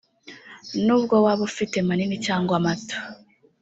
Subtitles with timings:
[0.85, 2.97] nubwo waba ufite manini cyangwa mato